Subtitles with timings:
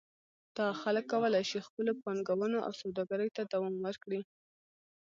[0.57, 4.21] دغه خلک کولای شي خپلو پانګونو او سوداګرۍ ته دوام ورکړي.